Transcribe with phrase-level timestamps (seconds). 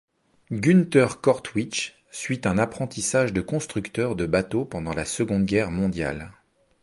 [0.51, 6.31] Gunther Kortwich suit un apprentissage de constructeur de bateaux pendant la Seconde Guerre mondiale.